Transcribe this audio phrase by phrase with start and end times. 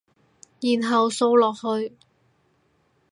[0.61, 1.95] 然後掃落去